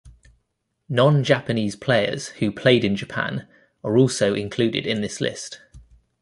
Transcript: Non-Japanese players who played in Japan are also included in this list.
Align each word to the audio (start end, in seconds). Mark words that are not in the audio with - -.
Non-Japanese 0.89 1.75
players 1.75 2.29
who 2.29 2.51
played 2.51 2.83
in 2.83 2.95
Japan 2.95 3.47
are 3.83 3.97
also 3.99 4.33
included 4.33 4.87
in 4.87 5.01
this 5.01 5.21
list. 5.21 5.61